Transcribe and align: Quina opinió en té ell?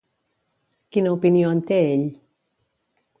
Quina 0.95 1.11
opinió 1.17 1.51
en 1.57 1.61
té 1.73 1.77
ell? 1.91 2.07